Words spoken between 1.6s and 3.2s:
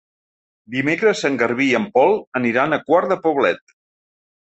i en Pol aniran a Quart